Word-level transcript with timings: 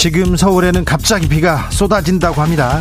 지금 0.00 0.36
서울에는 0.36 0.84
갑자기 0.84 1.28
비가 1.28 1.68
쏟아진다고 1.72 2.40
합니다. 2.40 2.80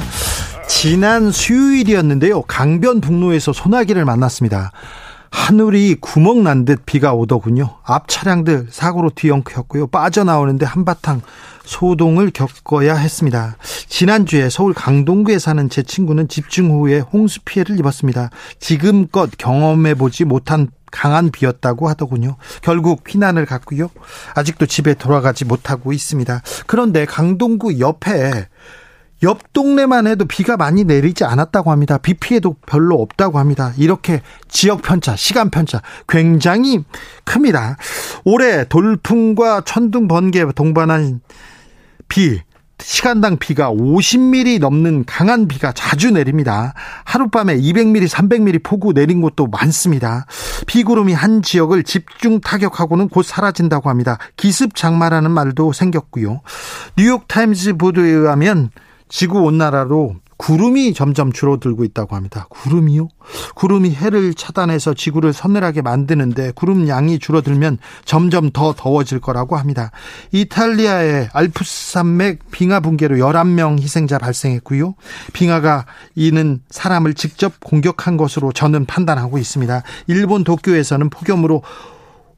지난 0.70 1.32
수요일이었는데요. 1.32 2.44
강변북로에서 2.44 3.54
소나기를 3.54 4.06
만났습니다. 4.06 4.72
하늘이 5.32 5.96
구멍 6.00 6.44
난 6.44 6.66
듯 6.66 6.86
비가 6.86 7.14
오더군요. 7.14 7.78
앞 7.84 8.08
차량들 8.08 8.68
사고로 8.70 9.12
뒤엉켰고요. 9.12 9.88
빠져나오는데 9.88 10.66
한바탕 10.66 11.22
소동을 11.64 12.32
겪어야 12.32 12.96
했습니다. 12.96 13.58
지난주에 13.88 14.50
서울 14.50 14.74
강동구에 14.74 15.40
사는 15.40 15.70
제 15.70 15.84
친구는 15.84 16.28
집중 16.28 16.72
후에 16.72 17.00
홍수 17.00 17.42
피해를 17.46 17.78
입었습니다. 17.80 18.30
지금껏 18.60 19.30
경험해 19.38 19.96
보지 19.96 20.26
못한 20.26 20.70
강한 20.90 21.32
비였다고 21.32 21.90
하더군요. 21.90 22.38
결국 22.62 23.04
피난을 23.04 23.46
갔고요. 23.46 23.90
아직도 24.36 24.66
집에 24.66 24.94
돌아가지 24.94 25.44
못하고 25.44 25.92
있습니다. 25.92 26.42
그런데 26.66 27.06
강동구 27.06 27.80
옆에 27.80 28.48
옆 29.24 29.54
동네만 29.54 30.08
해도 30.08 30.26
비가 30.26 30.58
많이 30.58 30.84
내리지 30.84 31.24
않았다고 31.24 31.72
합니다. 31.72 31.98
비 31.98 32.14
피해도 32.14 32.56
별로 32.66 32.96
없다고 33.02 33.40
합니다. 33.40 33.74
이렇게 33.78 34.22
지역 34.48 34.82
편차, 34.84 35.16
시간 35.16 35.50
편차 35.50 35.82
굉장히 36.08 36.84
큽니다. 37.26 37.78
올해 38.26 38.66
돌풍과 38.66 39.62
천둥 39.66 40.08
번개 40.08 40.46
동반한 40.56 41.22
비 42.08 42.42
시간당 42.80 43.38
비가 43.38 43.72
50mm 43.72 44.60
넘는 44.60 45.06
강한 45.06 45.48
비가 45.48 45.72
자주 45.72 46.12
내립니다. 46.12 46.74
하룻밤에 47.06 47.58
200mm, 47.58 48.08
300mm 48.08 48.64
폭우 48.64 48.94
내린 48.94 49.22
곳도 49.22 49.48
많습니다. 49.48 50.28
비구름이 50.68 51.14
한 51.14 51.42
지역을 51.42 51.84
집중 51.84 52.40
타격하고는 52.40 53.10
곧 53.10 53.24
사라진다고 53.24 53.90
합니다. 53.90 54.20
기습 54.36 54.76
장마라는 54.76 55.32
말도 55.32 55.74
생겼고요. 55.74 56.42
뉴욕 56.98 57.28
타임즈 57.28 57.78
보도에 57.78 58.10
의하면 58.10 58.70
지구 59.10 59.40
온난화로 59.42 60.16
구름이 60.38 60.94
점점 60.94 61.34
줄어들고 61.34 61.84
있다고 61.84 62.16
합니다. 62.16 62.46
구름이요? 62.50 63.10
구름이 63.56 63.96
해를 63.96 64.36
차단해서 64.36 64.94
지구를 64.94 65.34
서늘하게 65.34 65.82
만드는데 65.82 66.52
구름 66.54 66.88
양이 66.88 67.18
줄어들면 67.18 67.80
점점 68.06 68.52
더 68.52 68.74
더워질 68.78 69.20
거라고 69.20 69.58
합니다. 69.58 69.92
이탈리아의 70.32 71.30
알프스 71.34 71.92
산맥 71.94 72.52
빙하 72.52 72.80
붕괴로 72.80 73.18
11명 73.18 73.80
희생자 73.80 74.20
발생했고요. 74.20 74.94
빙하가 75.34 75.88
이는 76.16 76.62
사람을 76.70 77.16
직접 77.16 77.60
공격한 77.60 78.18
것으로 78.18 78.52
저는 78.52 78.86
판단하고 78.86 79.40
있습니다. 79.40 79.82
일본 80.06 80.44
도쿄에서는 80.44 81.10
폭염으로 81.10 81.64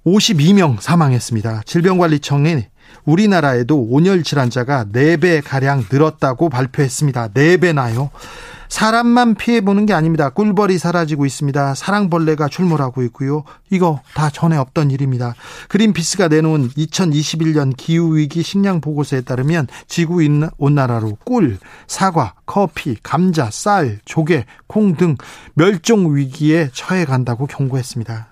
52명 0.06 0.80
사망했습니다. 0.80 1.64
질병관리청이 1.66 2.64
우리나라에도 3.06 3.80
온열 3.90 4.24
질환자가 4.24 4.86
4배 4.86 5.42
가량 5.44 5.86
늘었다고 5.92 6.50
발표했습니다. 6.50 7.30
4배나요. 7.30 8.10
사람만 8.70 9.34
피해 9.34 9.62
보는 9.62 9.88
게 9.88 9.94
아닙니다. 9.94 10.30
꿀벌이 10.30 10.78
사라지고 10.78 11.26
있습니다. 11.26 11.74
사랑벌레가 11.74 12.48
출몰하고 12.48 13.02
있고요. 13.04 13.44
이거 13.72 14.00
다 14.14 14.30
전에 14.30 14.58
없던 14.58 14.92
일입니다. 14.92 15.34
그린피스가 15.70 16.28
내놓은 16.28 16.70
2021년 16.70 17.76
기후위기 17.76 18.44
식량 18.44 18.80
보고서에 18.80 19.22
따르면 19.22 19.68
지구 19.88 20.20
온난화로 20.58 21.18
꿀, 21.26 21.58
사과, 21.88 22.36
커피, 22.46 22.96
감자, 23.02 23.50
쌀, 23.52 24.00
조개, 24.06 24.46
콩 24.68 24.96
등 24.96 25.16
멸종 25.56 26.16
위기에 26.16 26.70
처해 26.72 27.06
간다고 27.06 27.48
경고했습니다. 27.48 28.28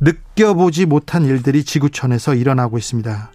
느껴보지 0.00 0.86
못한 0.86 1.24
일들이 1.24 1.64
지구촌에서 1.64 2.34
일어나고 2.34 2.78
있습니다. 2.78 3.30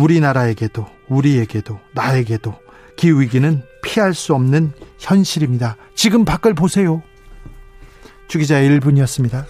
우리나라에게도 0.00 0.86
우리에게도 1.08 1.78
나에게도 1.92 2.54
기후위기는 2.96 3.62
피할 3.82 4.14
수 4.14 4.34
없는 4.34 4.72
현실입니다. 4.98 5.76
지금 5.94 6.24
밖을 6.24 6.54
보세요. 6.54 7.02
주기자의 8.28 8.70
1분이었습니다. 8.70 9.44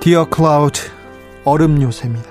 Dear 0.00 0.28
Cloud 0.28 0.80
얼음 1.44 1.80
요새입니다. 1.80 2.30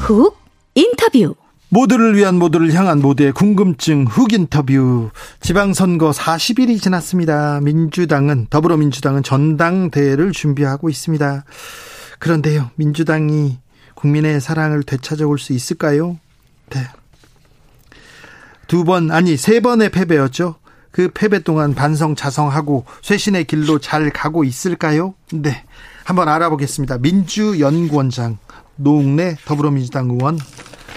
훅 0.00 0.36
인터뷰 0.74 1.34
모두를 1.74 2.16
위한 2.16 2.38
모두를 2.38 2.72
향한 2.72 3.00
모두의 3.00 3.32
궁금증 3.32 4.04
훅 4.04 4.32
인터뷰 4.32 5.10
지방선거 5.40 6.12
40일이 6.12 6.80
지났습니다. 6.80 7.58
민주당은 7.62 8.46
더불어민주당은 8.48 9.24
전당대회를 9.24 10.30
준비하고 10.30 10.88
있습니다. 10.88 11.44
그런데요, 12.20 12.70
민주당이 12.76 13.58
국민의 13.96 14.40
사랑을 14.40 14.84
되찾아올 14.84 15.40
수 15.40 15.52
있을까요? 15.52 16.20
네. 16.70 16.78
두 18.68 18.84
번, 18.84 19.10
아니, 19.10 19.36
세 19.36 19.58
번의 19.58 19.90
패배였죠. 19.90 20.54
그 20.92 21.10
패배 21.12 21.40
동안 21.40 21.74
반성 21.74 22.14
자성하고 22.14 22.84
쇄신의 23.02 23.46
길로 23.46 23.80
잘 23.80 24.10
가고 24.10 24.44
있을까요? 24.44 25.14
네. 25.32 25.64
한번 26.04 26.28
알아보겠습니다. 26.28 26.98
민주연구원장 26.98 28.38
노웅래 28.76 29.34
더불어민주당 29.44 30.10
의원 30.10 30.38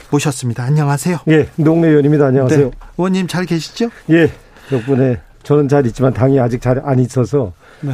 모셨습니다. 0.09 0.63
안녕하세요. 0.63 1.19
예, 1.29 1.47
노웅래 1.57 1.90
의원입니다. 1.90 2.28
안녕하세요. 2.28 2.66
네. 2.69 2.72
의원님 2.97 3.28
잘 3.28 3.45
계시죠? 3.45 3.90
예, 4.09 4.31
덕분에 4.69 5.19
저는 5.44 5.68
잘 5.68 5.85
있지만 5.88 6.13
당이 6.13 6.40
아직 6.40 6.62
잘 6.62 6.81
안 6.84 7.00
있어서 7.00 7.53
네. 7.81 7.94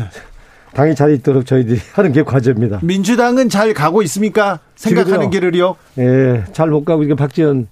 당이 0.73 0.95
잘 0.95 1.11
있도록 1.13 1.45
저희들이 1.45 1.79
하는 1.93 2.11
게 2.11 2.23
과제입니다. 2.23 2.79
민주당은 2.83 3.49
잘 3.49 3.73
가고 3.73 4.01
있습니까? 4.03 4.59
생각하는 4.75 5.29
길을요? 5.29 5.75
예, 5.99 6.43
잘 6.53 6.69
못 6.69 6.83
가고 6.85 7.03
이게 7.03 7.15
박지원 7.15 7.67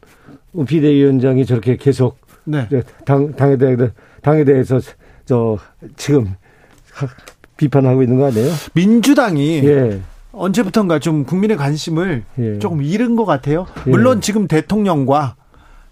비대위원장이 0.67 1.45
저렇게 1.45 1.77
계속 1.77 2.17
네. 2.43 2.67
당 3.05 3.33
당에 3.35 3.57
대해 3.57 3.75
당에 4.21 4.43
대해서 4.43 4.79
저 5.25 5.57
지금 5.97 6.35
비판하고 7.57 8.03
있는 8.03 8.17
거 8.17 8.27
아니에요? 8.27 8.51
민주당이 8.73 9.61
예. 9.65 9.99
언제부턴가 10.33 10.99
좀 10.99 11.25
국민의 11.25 11.57
관심을 11.57 12.23
예. 12.39 12.59
조금 12.59 12.81
잃은 12.81 13.15
것 13.15 13.25
같아요. 13.25 13.65
예. 13.87 13.89
물론 13.91 14.17
예. 14.17 14.21
지금 14.21 14.47
대통령과 14.47 15.35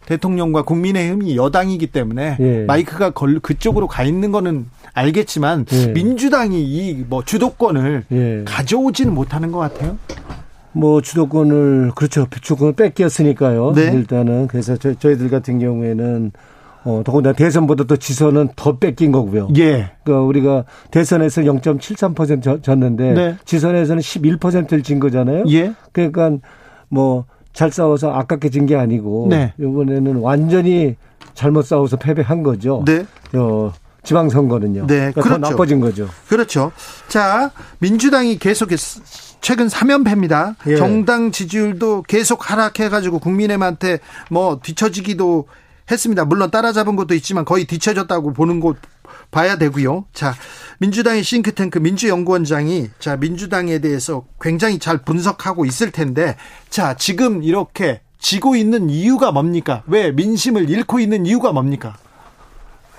대통령과 0.06 0.64
국민의힘이 0.64 1.36
여당이기 1.36 1.88
때문에 1.88 2.38
예. 2.40 2.66
마이크가 2.66 3.12
걸 3.12 3.40
그쪽으로 3.40 3.88
가 3.88 4.04
있는 4.04 4.32
거는 4.32 4.66
알겠지만 4.94 5.66
예. 5.72 5.88
민주당이 5.88 6.62
이 6.64 7.06
뭐 7.08 7.24
주도권을 7.24 8.06
예. 8.12 8.44
가져오지는 8.46 9.14
못하는 9.14 9.52
것 9.52 9.60
같아요. 9.60 9.98
뭐 10.72 11.02
주도권을 11.02 11.92
그렇죠 11.96 12.28
주도권을 12.30 12.74
뺏겼으니까요. 12.74 13.74
네. 13.76 13.92
일단은 13.94 14.48
그래서 14.48 14.78
저, 14.78 14.94
저희들 14.94 15.30
같은 15.30 15.60
경우에는 15.60 16.32
어, 16.84 17.02
더군다나 17.06 17.34
대선보다 17.36 17.84
또 17.86 17.98
지선은 17.98 18.50
더 18.56 18.78
뺏긴 18.78 19.12
거고요. 19.12 19.50
예. 19.58 19.92
그러니까 20.04 20.26
우리가 20.26 20.64
대선에서 20.92 21.42
0.73% 21.42 22.64
졌는데 22.64 23.14
네. 23.14 23.36
지선에서는 23.46 24.02
11%를 24.02 24.84
진 24.84 25.00
거잖아요. 25.00 25.44
예. 25.50 25.74
그러니까 25.92 26.32
뭐 26.90 27.26
잘 27.52 27.72
싸워서 27.72 28.12
아깝게 28.14 28.50
진 28.52 28.68
게 28.68 28.76
아니고 28.76 29.28
네. 29.30 29.54
이번에는 29.60 30.18
완전히 30.18 30.96
잘못 31.34 31.64
싸워서 31.64 31.98
패배한 31.98 32.44
거죠. 32.44 32.84
네. 32.86 33.06
어, 33.34 33.74
지방선거는요. 34.04 34.86
네, 34.88 34.96
그러니까 35.12 35.22
그렇죠. 35.22 35.42
더 35.42 35.50
나빠진 35.50 35.80
거죠. 35.80 36.08
그렇죠. 36.30 36.72
자, 37.08 37.52
민주당이 37.80 38.38
계속해서 38.38 39.02
최근 39.42 39.68
3연패입니다. 39.68 40.56
예. 40.68 40.76
정당 40.78 41.32
지지율도 41.32 42.04
계속 42.04 42.50
하락해가지고 42.50 43.20
국민의한테 43.20 44.00
뭐 44.30 44.60
뒤처지기도 44.62 45.48
했습니다. 45.92 46.26
물론 46.26 46.52
따라잡은 46.52 46.96
것도 46.96 47.14
있지만 47.16 47.46
거의 47.46 47.66
뒤쳐졌다고 47.66 48.34
보는 48.34 48.60
것 48.60 48.78
봐야 49.32 49.58
되고요. 49.58 50.06
자, 50.14 50.34
민주당의 50.80 51.24
싱크탱크 51.24 51.80
민주연구원장이 51.80 52.90
자, 53.00 53.18
민주당에 53.18 53.80
대해서 53.80 54.26
굉장히 54.42 54.80
잘 54.80 55.00
분석하고 55.00 55.66
있을 55.66 55.92
텐데 55.92 56.36
자, 56.70 56.96
지금 56.96 57.44
이렇게 57.44 58.02
지고 58.20 58.56
있는 58.56 58.90
이유가 58.90 59.32
뭡니까? 59.32 59.84
왜 59.88 60.12
민심을 60.12 60.70
잃고 60.70 61.00
있는 61.00 61.26
이유가 61.26 61.52
뭡니까? 61.52 61.96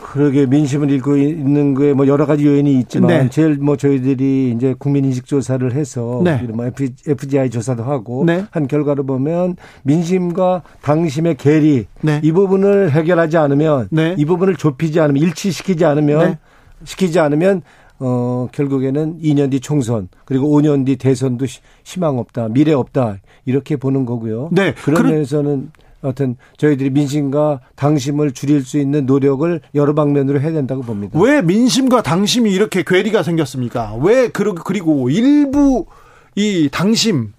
그러게 0.01 0.47
민심을 0.47 0.91
읽고 0.91 1.17
있는 1.17 1.75
거에 1.75 1.93
뭐 1.93 2.07
여러 2.07 2.25
가지 2.27 2.47
요인이 2.47 2.79
있지만 2.81 3.09
네. 3.09 3.29
제일 3.31 3.57
뭐 3.57 3.77
저희들이 3.77 4.53
이제 4.57 4.75
국민 4.79 5.05
인식 5.05 5.27
조사를 5.27 5.73
해서 5.75 6.21
네. 6.25 6.43
뭐 6.43 6.67
FGI 7.07 7.51
조사도 7.51 7.85
하고 7.85 8.25
네. 8.25 8.45
한 8.51 8.67
결과를 8.67 9.05
보면 9.05 9.57
민심과 9.83 10.63
당심의 10.83 11.37
괴리 11.37 11.87
네. 12.01 12.21
이 12.25 12.33
부분을 12.33 12.91
해결하지 12.93 13.37
않으면 13.37 13.89
네. 13.91 14.15
이 14.19 14.25
부분을 14.25 14.57
좁히지 14.57 14.99
않으면 15.01 15.23
일치시키지 15.23 15.85
않으면 15.85 16.31
네. 16.31 16.39
시키지 16.85 17.21
않으면 17.21 17.63
어 17.99 18.49
결국에는 18.53 19.21
2년 19.21 19.51
뒤 19.51 19.61
총선 19.61 20.09
그리고 20.25 20.49
5년 20.49 20.87
뒤 20.87 20.97
대선도 20.97 21.45
희망 21.85 22.19
없다 22.19 22.49
미래 22.49 22.73
없다 22.73 23.19
이렇게 23.45 23.77
보는 23.77 24.07
거고요. 24.07 24.49
네. 24.53 24.73
그런 24.83 25.03
면에서는 25.07 25.71
어떤 26.03 26.37
저희들이 26.57 26.91
민심과 26.91 27.61
당심을 27.77 28.33
줄일 28.33 28.65
수 28.65 28.79
있는 28.79 29.07
노력을 29.07 29.61
여러 29.75 29.95
방면으로 29.95 30.41
해야 30.41 30.53
된다고 30.53 30.83
봅니다. 30.83 31.19
왜 31.19 31.43
민심과 31.43 32.03
당심이 32.03 32.51
이렇게 32.51 32.83
괴리가 32.87 33.23
생겼습니까? 33.23 33.95
왜 34.01 34.29
그리고 34.29 35.11
일부 35.11 35.87
이 36.37 36.69
당심 36.73 37.33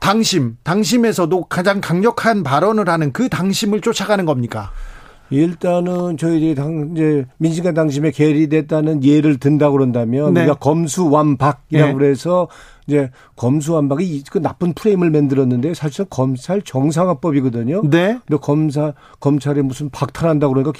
당심 0.00 0.56
당심에서도 0.62 1.44
가장 1.44 1.80
강력한 1.80 2.42
발언을 2.42 2.88
하는 2.88 3.12
그 3.12 3.28
당심을 3.28 3.80
쫓아가는 3.80 4.24
겁니까? 4.24 4.70
일단은 5.30 6.16
저희들이 6.16 6.54
당, 6.54 6.90
이제 6.92 7.26
민심과 7.38 7.72
당심에 7.72 8.10
괴리됐다는 8.10 9.04
예를 9.04 9.38
든다고 9.38 9.72
그런다면 9.72 10.34
네. 10.34 10.40
우리가 10.40 10.54
검수완박이라고 10.54 11.88
네. 11.88 11.92
그래서 11.92 12.48
이제 12.86 13.10
검수완박이 13.36 14.24
그 14.30 14.38
나쁜 14.38 14.72
프레임을 14.72 15.10
만들었는데 15.10 15.74
사실은 15.74 16.06
검찰 16.08 16.62
정상화법이거든요. 16.62 17.82
네. 17.84 18.18
근데 18.26 18.40
검사 18.40 18.94
검찰에 19.20 19.60
무슨 19.62 19.90
박탈한다 19.90 20.48
그러니까 20.48 20.72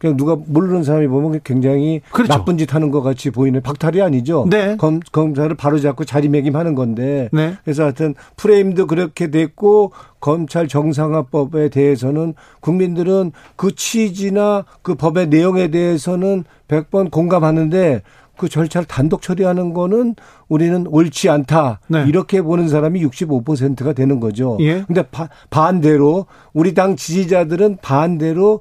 그냥 0.00 0.16
누가 0.16 0.34
모르는 0.34 0.82
사람이 0.82 1.08
보면 1.08 1.40
굉장히 1.44 2.00
그렇죠. 2.10 2.32
나쁜 2.32 2.56
짓 2.56 2.74
하는 2.74 2.90
것 2.90 3.02
같이 3.02 3.30
보이는 3.30 3.60
박탈이 3.60 4.00
아니죠. 4.00 4.46
네. 4.48 4.76
검, 4.78 4.98
검사를 5.12 5.54
바로잡고 5.54 6.06
자리매김하는 6.06 6.74
건데. 6.74 7.28
네. 7.32 7.54
그래서 7.62 7.82
하여튼 7.82 8.14
프레임도 8.36 8.86
그렇게 8.86 9.30
됐고 9.30 9.92
검찰 10.18 10.68
정상화법에 10.68 11.68
대해서는 11.68 12.32
국민들은 12.60 13.32
그 13.56 13.74
취지나 13.74 14.64
그 14.80 14.94
법의 14.94 15.28
내용에 15.28 15.68
대해서는 15.68 16.44
100번 16.68 17.10
공감하는데 17.10 18.00
그 18.38 18.48
절차를 18.48 18.86
단독 18.88 19.20
처리하는 19.20 19.74
거는 19.74 20.14
우리는 20.48 20.86
옳지 20.86 21.28
않다. 21.28 21.80
네. 21.88 22.06
이렇게 22.08 22.40
보는 22.40 22.70
사람이 22.70 23.04
65%가 23.04 23.92
되는 23.92 24.18
거죠. 24.18 24.56
예. 24.60 24.82
근데 24.86 25.02
바, 25.02 25.28
반대로 25.50 26.24
우리 26.54 26.72
당 26.72 26.96
지지자들은 26.96 27.78
반대로 27.82 28.60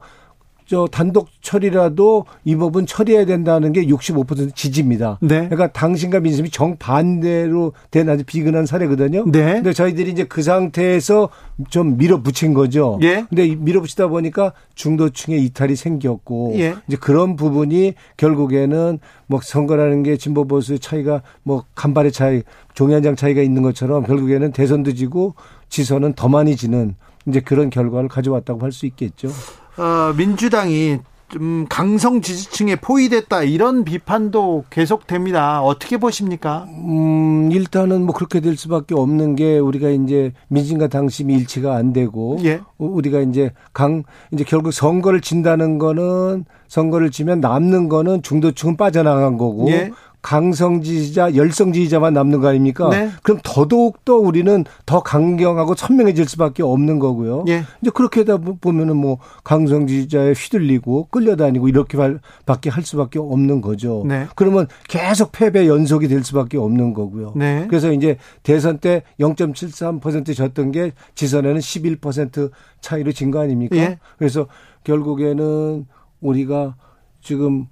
저 0.69 0.87
단독 0.91 1.29
처리라도 1.41 2.25
이 2.45 2.55
법은 2.55 2.85
처리해야 2.85 3.25
된다는 3.25 3.71
게 3.71 3.87
65% 3.87 4.53
지지입니다. 4.53 5.17
네. 5.19 5.49
그러니까 5.49 5.71
당신과 5.71 6.19
민심이 6.19 6.51
정반대로 6.51 7.73
된 7.89 8.07
아주 8.07 8.23
비근한 8.23 8.67
사례거든요. 8.67 9.25
네. 9.31 9.53
근데 9.53 9.73
저희들이 9.73 10.11
이제 10.11 10.25
그 10.25 10.43
상태에서 10.43 11.29
좀 11.71 11.97
밀어붙인 11.97 12.53
거죠. 12.53 12.99
예. 13.01 13.25
근데 13.29 13.55
밀어붙이다 13.55 14.09
보니까 14.09 14.53
중도층의 14.75 15.43
이탈이 15.45 15.75
생겼고 15.75 16.53
예. 16.57 16.75
이제 16.87 16.97
그런 16.97 17.35
부분이 17.35 17.95
결국에는 18.17 18.99
뭐 19.25 19.39
선거라는 19.41 20.03
게 20.03 20.17
진보 20.17 20.45
보수의 20.45 20.77
차이가 20.77 21.23
뭐 21.41 21.63
간발의 21.73 22.11
차이, 22.11 22.43
종이 22.75 22.93
한 22.93 22.99
장 23.01 23.15
차이가 23.15 23.41
있는 23.41 23.63
것처럼 23.63 24.03
결국에는 24.03 24.51
대선도 24.51 24.93
지고 24.93 25.33
지선은 25.69 26.13
더 26.13 26.27
많이 26.27 26.55
지는 26.55 26.95
이제 27.27 27.39
그런 27.41 27.69
결과를 27.69 28.09
가져왔다고 28.09 28.61
할 28.61 28.71
수 28.71 28.85
있겠죠. 28.87 29.29
어, 29.77 30.13
민주당이 30.17 30.99
좀 31.29 31.67
강성 31.69 32.21
지지층에 32.21 32.77
포위됐다 32.77 33.43
이런 33.43 33.83
비판도 33.83 34.65
계속됩니다. 34.71 35.61
어떻게 35.61 35.97
보십니까? 35.97 36.65
음, 36.69 37.51
일단은 37.51 38.01
뭐 38.01 38.15
그렇게 38.15 38.39
될 38.39 38.57
수밖에 38.57 38.95
없는 38.95 39.35
게 39.35 39.59
우리가 39.59 39.89
이제 39.89 40.33
민심과 40.47 40.87
당심이 40.87 41.35
일치가 41.35 41.75
안 41.75 41.93
되고 41.93 42.39
예. 42.43 42.61
우리가 42.79 43.19
이제 43.19 43.51
강 43.73 44.03
이제 44.33 44.43
결국 44.43 44.71
선거를 44.71 45.21
진다는 45.21 45.77
거는 45.77 46.45
선거를 46.67 47.11
지면 47.11 47.41
남는 47.41 47.89
거는 47.89 48.23
중도층은 48.23 48.75
빠져나간 48.75 49.37
거고 49.37 49.69
예. 49.69 49.91
강성 50.21 50.81
지지자, 50.81 51.35
열성 51.35 51.71
지지자만 51.71 52.13
남는 52.13 52.41
거 52.41 52.49
아닙니까? 52.49 52.89
네. 52.89 53.09
그럼 53.23 53.39
더더욱 53.43 54.03
더 54.03 54.15
우리는 54.15 54.65
더 54.85 55.01
강경하고 55.01 55.75
선명해질 55.75 56.27
수밖에 56.27 56.61
없는 56.61 56.99
거고요. 56.99 57.45
예. 57.47 57.63
이제 57.81 57.89
그렇게 57.93 58.21
하다 58.21 58.37
보면은 58.59 58.97
뭐 58.97 59.17
강성 59.45 59.87
지지자에 59.87 60.33
휘둘리고 60.33 61.07
끌려다니고 61.09 61.69
이렇게 61.69 61.97
밖에 62.45 62.69
할 62.69 62.83
수밖에 62.83 63.17
없는 63.17 63.61
거죠. 63.61 64.03
네. 64.05 64.27
그러면 64.35 64.67
계속 64.89 65.31
패배 65.31 65.67
연속이 65.67 66.09
될 66.09 66.23
수밖에 66.23 66.57
없는 66.57 66.93
거고요. 66.93 67.33
네. 67.37 67.65
그래서 67.69 67.93
이제 67.93 68.17
대선 68.43 68.79
때 68.79 69.03
0.73% 69.21 70.35
졌던 70.35 70.71
게 70.71 70.91
지선에는 71.15 71.59
11% 71.59 72.51
차이로 72.81 73.11
진 73.13 73.31
거 73.31 73.39
아닙니까? 73.39 73.75
예. 73.77 73.99
그래서 74.17 74.47
결국에는 74.83 75.85
우리가 76.19 76.75
지금 77.21 77.67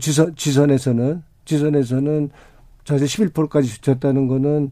지선, 0.00 0.34
지선에서는 0.34 1.22
지선에서는 1.44 2.30
사실 2.84 3.06
11%까지 3.06 3.80
졌다는 3.80 4.26
거는 4.28 4.70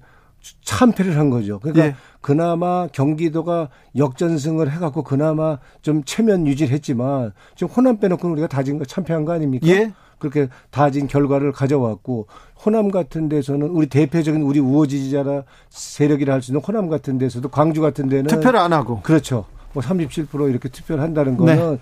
참패를 0.65 1.17
한 1.17 1.31
거죠. 1.31 1.61
그러니까 1.61 1.87
예. 1.87 1.95
그나마 2.21 2.89
경기도가 2.89 3.69
역전승을 3.97 4.71
해갖고 4.73 5.03
그나마 5.05 5.59
좀 5.83 6.03
체면 6.05 6.47
유지를 6.47 6.73
했지만 6.73 7.33
지금 7.55 7.73
호남 7.73 7.99
빼놓고 7.99 8.29
우리가 8.29 8.49
다진 8.49 8.79
거 8.79 8.85
참패한 8.85 9.25
거 9.25 9.33
아닙니까? 9.33 9.67
예. 9.69 9.93
그렇게 10.19 10.49
다진 10.71 11.09
결과를 11.09 11.51
가져왔고 11.53 12.27
호남 12.65 12.91
같은 12.93 13.29
데서는 13.29 13.69
우리 13.69 13.87
대표적인 13.89 14.43
우리 14.43 14.61
우호 14.61 14.87
지지자라 14.87 15.43
세력이라 15.71 16.35
할 16.35 16.43
수 16.43 16.53
있는 16.53 16.61
호남 16.61 16.89
같은 16.89 17.19
데서도 17.19 17.49
광주 17.49 17.81
같은 17.81 18.09
데는 18.09 18.27
투표를 18.27 18.59
안 18.61 18.73
하고 18.73 19.01
그렇죠. 19.03 19.47
뭐 19.73 19.83
37% 19.83 20.51
이렇게 20.51 20.69
투표를 20.69 21.03
한다는 21.03 21.37
거는 21.37 21.71
네. 21.73 21.79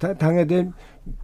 당에 0.00 0.46
대한 0.46 0.72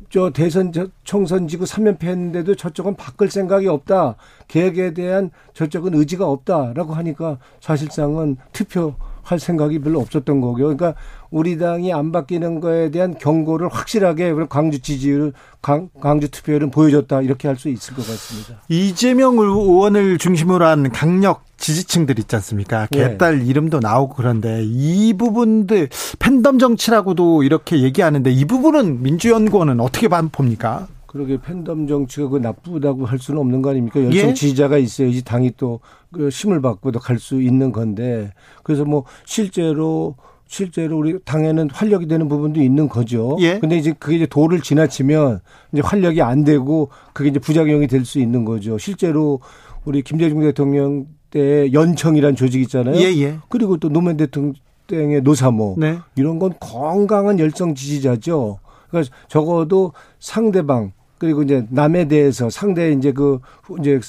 저 0.09 0.31
대선 0.31 0.73
총선 1.03 1.49
지구 1.49 1.65
3연패 1.65 2.05
했는데도 2.05 2.55
저쪽은 2.55 2.95
바꿀 2.97 3.31
생각이 3.31 3.67
없다. 3.67 4.17
계획에 4.49 4.95
대한 4.95 5.31
저쪽은 5.55 5.95
의지가 5.95 6.27
없다라고 6.27 6.95
하니까 6.95 7.39
사실상은 7.61 8.37
투표 8.53 8.95
할 9.27 9.41
생각이 9.41 9.81
별로 9.81 9.99
없었던 10.01 10.41
거고요. 10.41 10.77
그러니까 10.77 10.95
우리 11.33 11.59
당이 11.59 11.93
안 11.93 12.13
바뀌는 12.13 12.61
거에 12.61 12.91
대한 12.93 13.19
경고를 13.19 13.69
확실하게 13.69 14.33
광주 14.49 14.81
지지율, 14.81 15.33
광주 15.61 16.31
투표율은 16.31 16.71
보여줬다 16.71 17.23
이렇게 17.23 17.49
할 17.49 17.57
수 17.57 17.69
있을 17.69 17.95
것 17.95 18.07
같습니다. 18.07 18.61
이재명 18.69 19.39
의원을 19.39 20.19
중심으로 20.19 20.65
한 20.65 20.91
강력 20.93 21.45
지지층들 21.57 22.19
있지 22.19 22.37
않습니까? 22.37 22.87
네. 22.91 23.09
개딸 23.09 23.39
네. 23.39 23.47
이름도 23.47 23.81
나오고 23.81 24.15
그런데 24.15 24.63
이 24.63 25.15
부분들 25.15 25.89
팬덤 26.19 26.59
정치라고도 26.59 27.43
이렇게 27.43 27.81
얘기하는데 27.83 28.31
이 28.31 28.45
부분은 28.45 29.03
민주연구원은 29.03 29.81
어떻게 29.81 30.09
봅니까? 30.09 30.87
그러게 31.17 31.41
팬덤 31.41 31.87
정치가 31.87 32.29
그 32.29 32.37
나쁘다고 32.37 33.07
할 33.07 33.19
수는 33.19 33.41
없는 33.41 33.63
거 33.63 33.71
아닙니까? 33.71 34.03
열성 34.03 34.31
예? 34.31 34.35
지지자가 34.35 34.77
있어야지 34.79 35.25
당이 35.25 35.53
또 35.57 35.81
그 36.13 36.29
힘을 36.31 36.63
받고도 36.63 36.99
갈수 36.99 37.43
있는 37.43 37.73
건데 37.73 38.33
그래서 38.63 38.85
뭐 38.85 39.05
실제로 39.27 40.17
실제로 40.47 40.97
우리 40.97 41.19
당에는 41.25 41.69
활력이 41.71 42.07
되는 42.07 42.29
부분도 42.29 42.63
있는 42.63 42.89
거죠. 42.89 43.37
예. 43.41 43.59
근데 43.59 43.77
이제 43.77 43.93
그게 43.99 44.17
이제 44.17 44.27
도를 44.27 44.61
지나치면 44.63 45.41
이제 45.73 45.83
활력이 45.85 46.23
안 46.23 46.45
되고 46.45 46.89
그게 47.13 47.31
이제 47.31 47.39
부작용이 47.39 47.87
될 47.89 48.05
수 48.07 48.19
있는 48.21 48.45
거죠. 48.45 48.79
실제로 48.79 49.41
우리 49.85 50.03
김대중 50.03 50.41
대통령 50.41 51.07
때 51.31 51.71
연청이란 51.73 52.37
조직 52.37 52.63
있잖아요. 52.63 52.95
예, 52.97 53.13
예. 53.21 53.39
그리고 53.49 53.77
또 53.77 53.89
노무현 53.89 54.17
대통령 54.17 54.55
때의 54.87 55.23
노사모 55.23 55.75
네. 55.79 55.99
이런 56.15 56.39
건 56.39 56.55
건강한 56.61 57.39
열성 57.41 57.75
지지자죠. 57.75 58.61
그러니까 58.89 59.15
적어도 59.29 59.93
상대방 60.21 60.93
그리고 61.19 61.43
이제 61.43 61.67
남에 61.71 62.09
대해서 62.09 62.51
상대 62.51 62.93
이제 62.93 63.13
그 63.13 63.41
이제 63.81 64.01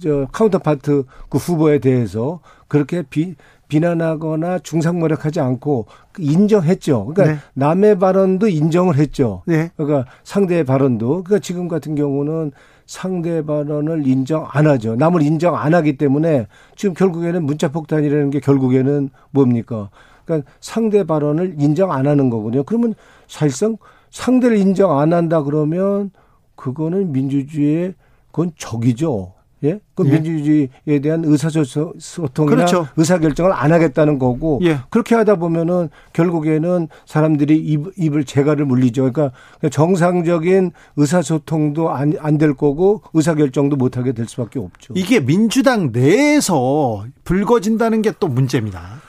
저 0.00 0.26
counterpart 0.32 1.04
그 1.28 1.38
후보에 1.38 1.78
대해서 1.78 2.40
그렇게 2.68 3.02
비 3.02 3.34
비난하거나 3.68 4.58
중상모략하지 4.58 5.40
않고 5.40 5.86
인정했죠. 6.18 7.06
그러니까 7.06 7.34
네. 7.34 7.40
남의 7.54 7.98
발언도 7.98 8.48
인정을 8.48 8.96
했죠. 8.96 9.42
네. 9.46 9.70
그러니까 9.76 10.10
상대의 10.24 10.64
발언도. 10.64 11.24
그러니까 11.24 11.38
지금 11.38 11.68
같은 11.68 11.94
경우는 11.94 12.52
상대 12.84 13.42
발언을 13.42 14.06
인정 14.06 14.46
안 14.50 14.66
하죠. 14.66 14.96
남을 14.96 15.22
인정 15.22 15.56
안 15.56 15.72
하기 15.72 15.96
때문에 15.96 16.48
지금 16.76 16.94
결국에는 16.94 17.42
문자 17.44 17.68
폭탄이라는 17.68 18.28
게 18.28 18.40
결국에는 18.40 19.08
뭡니까? 19.30 19.88
그러니까 20.26 20.50
상대 20.60 21.04
발언을 21.04 21.54
인정 21.58 21.92
안 21.92 22.06
하는 22.06 22.28
거거든요. 22.28 22.64
그러면 22.64 22.94
사실상 23.26 23.78
상대를 24.10 24.58
인정 24.58 24.98
안 24.98 25.14
한다 25.14 25.42
그러면 25.42 26.10
그거는 26.56 27.12
민주주의의 27.12 27.94
그건 28.30 28.52
적이죠. 28.56 29.34
예? 29.64 29.78
그 29.94 30.04
예. 30.06 30.12
민주주의에 30.12 30.98
대한 31.00 31.24
의사소통이나 31.24 32.56
그렇죠. 32.56 32.88
의사결정을 32.96 33.52
안 33.52 33.72
하겠다는 33.72 34.18
거고 34.18 34.58
예. 34.64 34.78
그렇게 34.90 35.14
하다 35.14 35.36
보면은 35.36 35.88
결국에는 36.12 36.88
사람들이 37.06 37.58
입, 37.58 37.92
입을 37.96 38.24
재갈을 38.24 38.64
물리죠. 38.64 39.12
그러니까 39.12 39.32
정상적인 39.70 40.72
의사소통도 40.96 41.90
안안될 41.90 42.54
거고 42.54 43.02
의사결정도 43.14 43.76
못 43.76 43.96
하게 43.96 44.12
될 44.12 44.26
수밖에 44.26 44.58
없죠. 44.58 44.94
이게 44.96 45.20
민주당 45.20 45.90
내에서 45.92 47.04
불거진다는 47.24 48.02
게 48.02 48.12
또 48.18 48.28
문제입니다. 48.28 49.00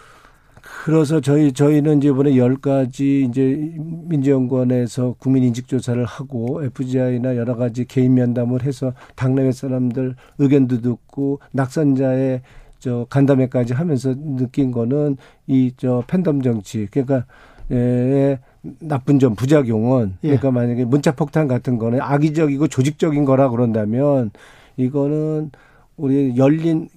그래서 0.84 1.22
저희 1.22 1.54
저희는 1.54 2.00
이제 2.00 2.10
이번에 2.10 2.36
열 2.36 2.58
가지 2.58 3.24
이제 3.24 3.72
민주연구원에서 3.78 5.16
국민 5.18 5.44
인식 5.44 5.70
조사를 5.70 6.04
하고 6.04 6.62
FGI나 6.62 7.38
여러 7.38 7.56
가지 7.56 7.86
개인 7.86 8.16
면담을 8.16 8.64
해서 8.64 8.92
당내외 9.16 9.54
사람들 9.54 10.16
의견도 10.40 10.82
듣고 10.82 11.40
낙선자의 11.54 12.42
저 12.80 13.06
간담회까지 13.10 13.74
하면서 13.74 14.14
느낀 14.14 14.72
거는 14.72 15.16
이 15.48 15.72
저 15.78 16.04
팬덤 16.06 16.42
정치 16.42 16.88
그러니까 16.92 17.26
에 17.72 18.40
나쁜 18.80 19.20
점 19.20 19.36
부작용은 19.36 20.16
예. 20.24 20.28
그러니까 20.28 20.52
만약에 20.52 20.84
문자 20.84 21.16
폭탄 21.16 21.48
같은 21.48 21.78
거는 21.78 22.02
악의적이고 22.02 22.68
조직적인 22.68 23.24
거라 23.24 23.50
그런다면 23.50 24.32
이거는 24.76 25.52
우리 25.96 26.36
열린 26.36 26.90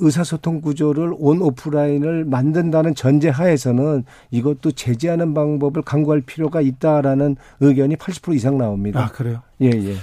의사소통 0.00 0.60
구조를 0.60 1.14
온 1.18 1.42
오프라인을 1.42 2.24
만든다는 2.24 2.94
전제 2.94 3.28
하에서는 3.28 4.04
이것도 4.30 4.72
제재하는 4.72 5.34
방법을 5.34 5.82
강구할 5.82 6.20
필요가 6.22 6.60
있다라는 6.60 7.36
의견이 7.60 7.96
80% 7.96 8.34
이상 8.34 8.58
나옵니다. 8.58 9.04
아, 9.04 9.08
그래요? 9.08 9.42
예, 9.60 9.68
예. 9.68 9.96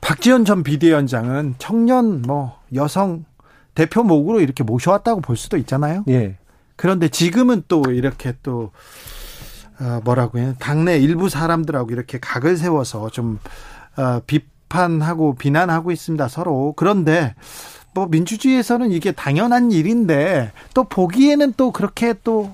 박지원 0.00 0.44
전 0.44 0.62
비대위원장은 0.62 1.54
청년 1.58 2.22
뭐 2.22 2.58
여성 2.74 3.24
대표 3.74 4.02
목으로 4.02 4.40
이렇게 4.40 4.62
모셔왔다고 4.62 5.20
볼 5.20 5.36
수도 5.36 5.56
있잖아요. 5.56 6.04
예. 6.08 6.36
그런데 6.76 7.08
지금은 7.08 7.62
또 7.68 7.82
이렇게 7.88 8.34
또 8.42 8.70
어, 9.80 10.00
뭐라고 10.04 10.38
해요? 10.38 10.54
당내 10.58 10.98
일부 10.98 11.28
사람들하고 11.28 11.90
이렇게 11.90 12.18
각을 12.18 12.56
세워서 12.56 13.10
좀 13.10 13.38
어, 13.96 14.20
비판하고 14.26 15.34
비난하고 15.34 15.90
있습니다. 15.90 16.28
서로. 16.28 16.74
그런데 16.76 17.34
뭐 17.94 18.06
민주주의에서는 18.06 18.90
이게 18.90 19.12
당연한 19.12 19.70
일인데 19.72 20.52
또 20.74 20.84
보기에는 20.84 21.54
또 21.56 21.70
그렇게 21.70 22.14
또 22.24 22.50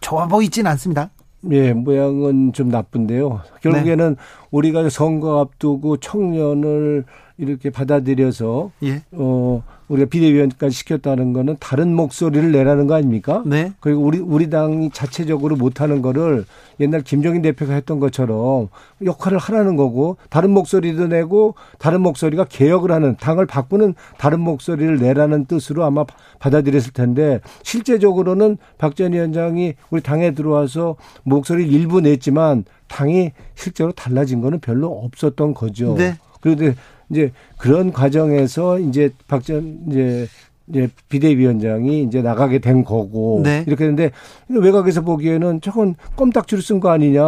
좋아 0.00 0.26
보이진 0.26 0.66
않습니다. 0.66 1.10
예, 1.50 1.72
모양은 1.72 2.52
좀 2.52 2.68
나쁜데요. 2.68 3.40
결국에는 3.62 4.10
네. 4.10 4.16
우리가 4.52 4.88
선거 4.88 5.40
앞두고 5.40 5.96
청년을 5.96 7.04
이렇게 7.36 7.70
받아들여서 7.70 8.70
예. 8.84 9.02
어 9.10 9.62
우리가 9.92 10.08
비대위원까지 10.08 10.74
시켰다는 10.74 11.34
거는 11.34 11.56
다른 11.60 11.94
목소리를 11.94 12.50
내라는 12.50 12.86
거 12.86 12.94
아닙니까? 12.94 13.42
네. 13.44 13.72
그리고 13.80 14.00
우리 14.00 14.18
우리 14.18 14.48
당이 14.48 14.90
자체적으로 14.90 15.56
못하는 15.56 16.00
거를 16.00 16.46
옛날 16.80 17.02
김정인 17.02 17.42
대표가 17.42 17.74
했던 17.74 18.00
것처럼 18.00 18.68
역할을 19.04 19.36
하라는 19.36 19.76
거고 19.76 20.16
다른 20.30 20.50
목소리도 20.50 21.08
내고 21.08 21.54
다른 21.78 22.00
목소리가 22.00 22.44
개혁을 22.44 22.90
하는 22.90 23.16
당을 23.16 23.46
바꾸는 23.46 23.94
다른 24.16 24.40
목소리를 24.40 24.98
내라는 24.98 25.44
뜻으로 25.44 25.84
아마 25.84 26.04
받아들였을 26.38 26.92
텐데 26.92 27.40
실제적으로는 27.62 28.56
박전 28.78 29.12
위원장이 29.12 29.74
우리 29.90 30.00
당에 30.00 30.30
들어와서 30.32 30.96
목소리를 31.24 31.70
일부 31.70 32.00
냈지만 32.00 32.64
당이 32.88 33.32
실제로 33.54 33.92
달라진 33.92 34.40
거는 34.40 34.60
별로 34.60 34.88
없었던 34.88 35.52
거죠. 35.52 35.94
네. 35.96 36.16
그런데 36.40 36.74
이제 37.12 37.30
그런 37.58 37.92
과정에서 37.92 38.78
이제 38.80 39.10
박전 39.28 39.84
이제 39.90 40.26
이제 40.68 40.88
비대위원장이 41.08 42.02
이제 42.04 42.22
나가게 42.22 42.58
된 42.60 42.84
거고 42.84 43.42
네. 43.44 43.64
이렇게 43.66 43.84
했는데 43.84 44.10
외곽에서 44.48 45.02
보기에는 45.02 45.60
저건 45.60 45.94
껌딱지로 46.16 46.60
쓴 46.62 46.80
거 46.80 46.90
아니냐 46.90 47.22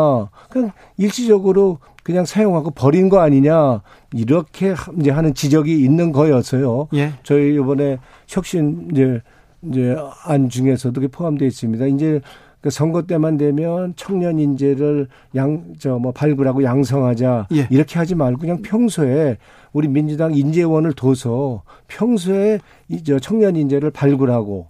그냥 0.51 0.73
일시적으로 0.97 1.79
그냥 2.03 2.25
사용하고 2.25 2.71
버린 2.71 3.09
거 3.09 3.21
아니냐 3.21 3.83
이렇게 4.13 4.75
이제 4.99 5.11
하는 5.11 5.35
지적이 5.35 5.81
있는 5.83 6.13
거였어요. 6.13 6.89
예. 6.95 7.13
저희 7.23 7.55
이번에 7.55 7.99
혁신 8.29 8.89
이제 8.93 9.21
이제 9.63 9.97
안 10.25 10.49
중에서도 10.49 11.01
포함되어 11.09 11.49
있습니다. 11.49 11.87
이제 11.87 12.21
그 12.61 12.71
선거 12.71 13.03
때만 13.03 13.37
되면 13.37 13.95
청년 13.97 14.39
인재를 14.39 15.09
양 15.35 15.75
저 15.79 15.99
뭐 15.99 16.13
발굴하고 16.13 16.63
양성하자 16.63 17.49
예. 17.53 17.67
이렇게 17.71 17.99
하지 17.99 18.15
말고 18.15 18.39
그냥 18.39 18.63
평소에 18.63 19.39
우리 19.75 19.89
민주당 19.89 20.35
인재원을 20.35 20.95
둬서 20.95 21.65
평소에 21.89 22.61
이저 22.89 23.19
청년 23.19 23.57
인재를 23.57 23.91
발굴하고 23.91 24.69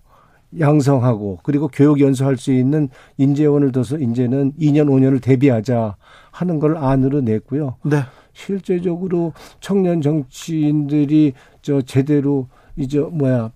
양성하고 0.58 1.40
그리고 1.42 1.68
교육 1.68 2.00
연수할 2.00 2.36
수 2.36 2.52
있는 2.52 2.88
인재원을 3.18 3.70
둬서 3.70 3.98
이제는 3.98 4.54
2년 4.58 4.88
5년을 4.88 5.22
대비하자 5.22 5.96
하는 6.30 6.58
걸 6.58 6.78
안으로 6.78 7.20
냈고요. 7.20 7.76
네. 7.84 7.98
실제적으로 8.32 9.32
청년 9.60 10.00
정치인들이 10.00 11.34
저 11.60 11.82
제대로 11.82 12.48
이제 12.76 12.98
뭐야 12.98 13.52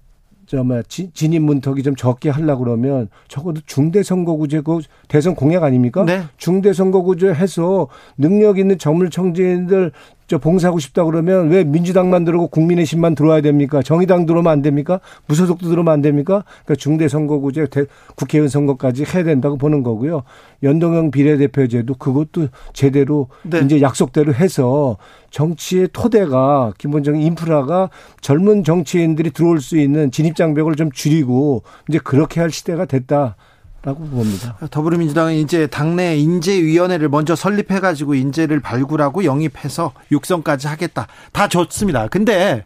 저, 0.49 0.65
뭐, 0.65 0.81
진입 0.83 1.43
문턱이 1.43 1.83
좀 1.83 1.95
적게 1.95 2.31
하려고 2.31 2.65
그러면 2.65 3.09
적어도 3.29 3.61
중대 3.67 4.03
선거구제 4.03 4.63
그 4.63 4.81
대선 5.07 5.35
공약 5.35 5.63
아닙니까? 5.63 6.05
네. 6.05 6.23
중대 6.39 6.73
선거구제 6.73 7.35
해서 7.35 7.89
능력 8.17 8.59
있는 8.59 8.79
정물청지인들 8.79 9.93
저 10.29 10.37
봉사하고 10.37 10.79
싶다 10.79 11.05
그러면 11.05 11.49
왜 11.49 11.65
민주당만 11.65 12.25
들어오고 12.25 12.49
국민의힘만 12.49 13.15
들어와야 13.15 13.41
됩니까? 13.41 13.83
정의당 13.83 14.27
들어오면 14.27 14.53
안 14.53 14.61
됩니까? 14.61 15.01
무소속도 15.27 15.69
들어오면 15.69 15.93
안 15.93 16.03
됩니까? 16.03 16.45
그러니까 16.65 16.75
중대선거구제 16.75 17.67
국회의원 18.15 18.49
선거까지 18.51 19.05
해야 19.05 19.25
된다고 19.25 19.57
보는 19.57 19.83
거고요. 19.83 20.25
연동형 20.63 21.11
비례대표제도 21.11 21.95
그것도 21.95 22.49
제대로 22.75 23.29
네. 23.43 23.61
이제 23.61 23.81
약속대로 23.81 24.35
해서 24.35 24.99
정치의 25.31 25.89
토대가 25.95 26.75
기본적인 26.77 27.23
인프라가 27.23 27.89
젊은 28.21 28.65
정치인들이 28.65 29.31
들어올 29.31 29.63
수 29.63 29.79
있는 29.79 30.11
진입장벽을 30.11 30.75
좀 30.75 30.93
줄이고 30.93 31.63
이제 31.89 31.99
그렇게 31.99 32.41
할 32.41 32.51
시대가 32.51 32.85
됐다. 32.85 33.37
라고 33.83 34.05
봅니다. 34.05 34.57
더불어민주당은 34.71 35.35
이제 35.35 35.67
당내 35.69 36.17
인재위원회를 36.17 37.09
먼저 37.09 37.37
설립해가지고 37.37 38.15
인재를 38.15 38.61
발굴하고 38.61 39.25
영입해서 39.25 39.93
육성까지 40.11 40.67
하겠다. 40.67 41.07
다 41.33 41.49
좋습니다. 41.49 42.09
근데 42.09 42.65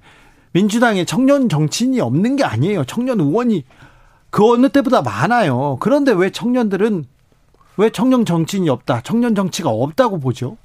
민주당에 0.52 1.04
청년 1.04 1.48
정치인이 1.48 2.00
없는 2.00 2.36
게 2.36 2.44
아니에요. 2.44 2.84
청년 2.84 3.20
의원이 3.20 3.64
그 4.30 4.50
어느 4.50 4.70
때보다 4.70 5.02
많아요. 5.02 5.76
그런데 5.80 6.12
왜 6.12 6.30
청년들은 6.30 7.04
왜 7.76 7.90
청년 7.90 8.24
정치인이 8.24 8.68
없다? 8.68 9.02
청년 9.02 9.34
정치가 9.34 9.68
없다고 9.70 10.18
보죠? 10.18 10.56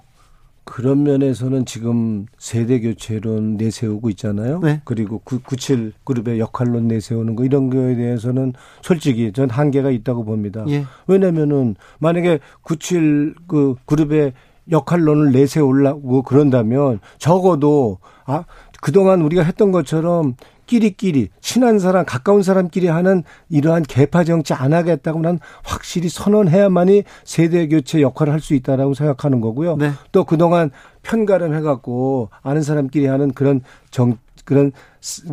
그런 0.67 1.03
면에서는 1.03 1.65
지금 1.65 2.25
세대 2.37 2.81
교체론 2.81 3.55
내세우고 3.55 4.09
있잖아요. 4.11 4.59
네. 4.59 4.81
그리고 4.83 5.19
97 5.23 5.93
그룹의 6.03 6.39
역할론 6.39 6.89
내세우는 6.89 7.37
거 7.37 7.45
이런 7.45 7.69
거에 7.69 7.95
대해서는 7.95 8.51
솔직히 8.81 9.31
전 9.31 9.49
한계가 9.49 9.91
있다고 9.91 10.25
봅니다. 10.25 10.65
예. 10.67 10.83
왜냐면은 11.07 11.75
만약에 11.99 12.39
97 12.63 13.35
그 13.47 13.75
그룹의 13.85 14.33
역할론을 14.69 15.31
내세우려고 15.31 16.21
그런다면 16.23 16.99
적어도 17.17 17.99
아 18.25 18.43
그동안 18.81 19.21
우리가 19.21 19.43
했던 19.43 19.71
것처럼 19.71 20.35
끼리끼리 20.67 21.29
친한 21.41 21.79
사람 21.79 22.05
가까운 22.05 22.43
사람끼리 22.43 22.87
하는 22.87 23.23
이러한 23.49 23.83
개파 23.83 24.23
정치 24.23 24.53
안 24.53 24.73
하겠다고 24.73 25.21
난 25.21 25.39
확실히 25.63 26.09
선언해야만이 26.09 27.03
세대 27.23 27.67
교체 27.67 28.01
역할을 28.01 28.33
할 28.33 28.37
수 28.47 28.53
있다라고 28.53 28.93
생각하는 28.93 29.41
거고요. 29.41 29.75
네. 29.77 29.91
또 30.11 30.23
그동안 30.23 30.69
편가름 31.01 31.55
해갖고 31.55 32.29
아는 32.43 32.61
사람끼리 32.61 33.07
하는 33.07 33.31
그런 33.31 33.61
정 33.91 34.17
그런 34.45 34.71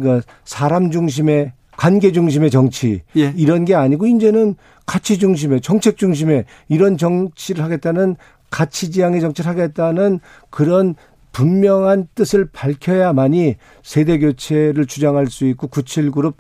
그 0.00 0.20
사람 0.44 0.90
중심의 0.90 1.52
관계 1.76 2.12
중심의 2.12 2.50
정치 2.50 3.02
예. 3.16 3.32
이런 3.36 3.64
게 3.64 3.74
아니고 3.74 4.06
이제는 4.06 4.54
가치 4.86 5.18
중심의 5.18 5.60
정책 5.60 5.96
중심의 5.96 6.44
이런 6.68 6.96
정치를 6.96 7.62
하겠다는 7.64 8.16
가치 8.50 8.90
지향의 8.90 9.20
정치를 9.20 9.50
하겠다는 9.50 10.20
그런 10.50 10.94
분명한 11.34 12.08
뜻을 12.14 12.48
밝혀야만이 12.52 13.56
세대 13.82 14.18
교체를 14.18 14.86
주장할 14.86 15.26
수 15.26 15.44
있고 15.46 15.66
97그룹 15.68 16.34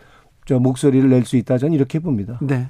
저 0.46 0.58
목소리를 0.58 1.08
낼 1.10 1.24
수 1.24 1.36
있다. 1.36 1.58
저는 1.58 1.74
이렇게 1.74 1.98
봅니다. 1.98 2.38
네. 2.40 2.68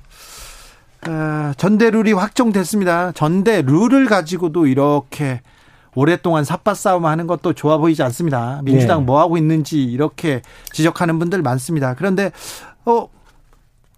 어, 1.06 1.52
전대 1.58 1.90
룰이 1.90 2.12
확정됐습니다. 2.12 3.12
전대 3.12 3.60
룰을 3.62 4.06
가지고도 4.06 4.66
이렇게 4.66 5.42
오랫동안 5.94 6.44
삿바 6.44 6.74
싸움 6.74 7.04
하는 7.06 7.26
것도 7.26 7.52
좋아 7.52 7.76
보이지 7.76 8.02
않습니다. 8.02 8.60
민주당 8.64 9.00
네. 9.00 9.04
뭐 9.04 9.20
하고 9.20 9.36
있는지 9.36 9.84
이렇게 9.84 10.40
지적하는 10.72 11.18
분들 11.18 11.42
많습니다. 11.42 11.94
그런데 11.94 12.32
어 12.86 13.08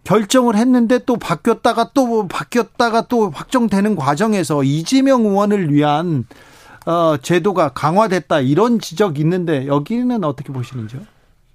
결정을 0.05 0.57
했는데 0.57 0.99
또 1.05 1.17
바뀌었다가 1.17 1.91
또 1.95 2.27
바뀌었다가 2.29 3.07
또 3.09 3.31
확정되는 3.31 3.95
과정에서 3.97 4.65
이재명 4.65 5.25
의원을 5.25 5.73
위한 5.73 6.25
어, 6.87 7.17
제도가 7.19 7.71
강화됐다 7.71 8.41
이런 8.41 8.79
지적 8.79 9.19
있는데 9.19 9.67
여기는 9.67 10.25
어떻게 10.25 10.53
보시는지요? 10.53 11.03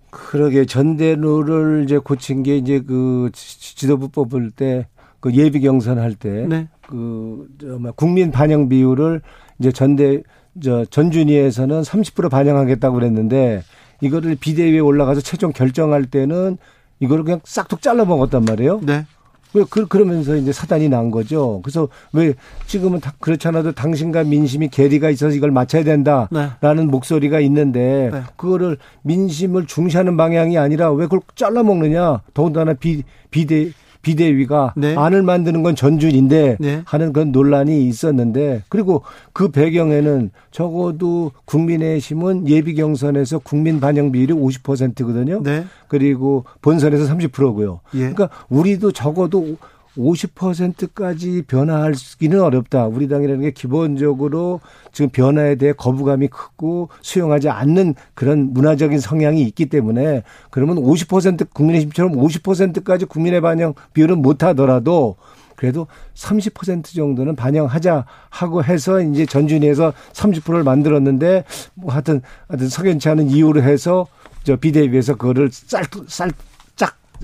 그러게 0.09 0.65
전대로를 0.65 1.83
이제 1.85 1.97
고친 1.97 2.43
게 2.43 2.57
이제 2.57 2.81
그 2.81 3.31
지도부 3.33 4.09
뽑을 4.09 4.51
때 4.51 4.87
그 5.21 5.33
예비 5.35 5.61
경선 5.61 5.99
할때 5.99 6.47
그저 6.87 7.77
네. 7.79 7.91
국민 7.95 8.31
반영 8.31 8.67
비율을 8.67 9.21
이제 9.59 9.71
전대 9.71 10.21
저 10.61 10.83
전준위에서는 10.83 11.81
30% 11.81 12.29
반영하겠다고 12.29 12.95
그랬는데 12.95 13.63
이거를 14.01 14.35
비대위에 14.35 14.79
올라가서 14.79 15.21
최종 15.21 15.53
결정할 15.53 16.05
때는 16.05 16.57
이거를 16.99 17.23
그냥 17.23 17.39
싹둑 17.43 17.81
잘라 17.81 18.03
먹었단 18.03 18.43
말이에요. 18.43 18.81
네. 18.83 19.05
왜 19.53 19.63
그, 19.69 19.87
그러면서 19.87 20.35
이제 20.35 20.51
사단이 20.51 20.89
난 20.89 21.11
거죠. 21.11 21.59
그래서 21.63 21.89
왜 22.13 22.33
지금은 22.67 23.01
그렇지 23.19 23.47
않아도 23.47 23.71
당신과 23.71 24.23
민심이 24.23 24.69
괴리가 24.69 25.09
있어서 25.09 25.35
이걸 25.35 25.51
맞춰야 25.51 25.83
된다라는 25.83 26.27
네. 26.61 26.83
목소리가 26.83 27.39
있는데 27.41 28.09
네. 28.11 28.21
그거를 28.37 28.77
민심을 29.03 29.67
중시하는 29.67 30.17
방향이 30.17 30.57
아니라 30.57 30.91
왜 30.91 31.05
그걸 31.05 31.21
잘라 31.35 31.63
먹느냐. 31.63 32.21
더군다나 32.33 32.73
비, 32.73 33.03
비대 33.29 33.71
비대위가 34.01 34.73
네. 34.75 34.95
안을 34.95 35.23
만드는 35.23 35.63
건 35.63 35.75
전준인데 35.75 36.57
네. 36.59 36.81
하는 36.85 37.13
그런 37.13 37.31
논란이 37.31 37.87
있었는데 37.87 38.63
그리고 38.69 39.03
그 39.33 39.49
배경에는 39.49 40.31
적어도 40.51 41.31
국민의힘은 41.45 42.47
예비 42.47 42.75
경선에서 42.75 43.39
국민 43.39 43.79
반영 43.79 44.11
비율이 44.11 44.33
50%거든요. 44.33 45.41
네. 45.43 45.65
그리고 45.87 46.45
본선에서 46.61 47.13
30%고요. 47.13 47.81
예. 47.95 47.99
그러니까 47.99 48.29
우리도 48.49 48.91
적어도 48.91 49.57
50%까지 49.97 51.43
변화하기는 51.47 52.39
어렵다. 52.39 52.87
우리 52.87 53.07
당이라는 53.07 53.41
게 53.41 53.51
기본적으로 53.51 54.61
지금 54.91 55.09
변화에 55.09 55.55
대해 55.55 55.73
거부감이 55.73 56.27
크고 56.27 56.89
수용하지 57.01 57.49
않는 57.49 57.95
그런 58.13 58.53
문화적인 58.53 58.99
성향이 58.99 59.41
있기 59.43 59.67
때문에 59.67 60.23
그러면 60.49 60.77
50% 60.77 61.49
국민의힘처럼 61.53 62.13
50%까지 62.13 63.05
국민의 63.05 63.41
반영 63.41 63.73
비율은 63.93 64.21
못 64.21 64.43
하더라도 64.43 65.15
그래도 65.55 65.85
30% 66.15 66.95
정도는 66.95 67.35
반영하자 67.35 68.05
하고 68.29 68.63
해서 68.63 68.99
이제 68.99 69.27
전준위에서 69.27 69.93
30%를 70.13 70.63
만들었는데 70.63 71.43
뭐 71.75 71.93
하여튼 71.93 72.21
하여튼 72.47 72.67
석연치 72.67 73.09
않은 73.09 73.29
이유로 73.29 73.61
해서 73.61 74.07
저 74.43 74.55
비대위에서 74.55 75.15
그거를 75.15 75.49
쌀, 75.51 75.85
쌀, 76.07 76.31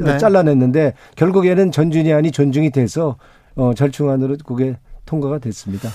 네. 0.05 0.17
잘라냈는데 0.17 0.93
결국에는 1.15 1.71
전준이 1.71 2.13
아니 2.13 2.31
존중이 2.31 2.71
돼서 2.71 3.17
어, 3.55 3.73
절충안으로 3.73 4.37
그게 4.45 4.77
통과가 5.05 5.39
됐습니다. 5.39 5.89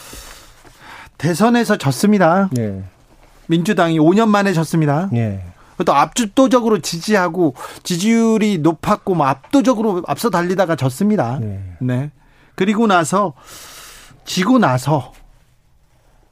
대선에서 1.18 1.76
졌습니다. 1.78 2.48
네. 2.52 2.82
민주당이 3.46 3.98
5년 3.98 4.28
만에 4.28 4.52
졌습니다. 4.52 5.08
네. 5.12 5.44
또 5.84 5.94
압도적으로 5.94 6.78
지지하고 6.78 7.54
지지율이 7.82 8.58
높았고 8.58 9.14
뭐 9.14 9.26
압도적으로 9.26 10.02
앞서 10.06 10.30
달리다가 10.30 10.76
졌습니다. 10.76 11.38
네. 11.40 11.76
네. 11.80 12.10
그리고 12.54 12.86
나서 12.86 13.34
지고 14.24 14.58
나서 14.58 15.12